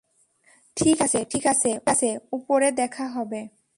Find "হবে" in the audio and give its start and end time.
3.07-3.61